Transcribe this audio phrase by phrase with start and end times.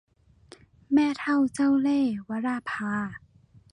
[0.93, 2.93] แม่เฒ่าเจ้าเล่ห์- วราภา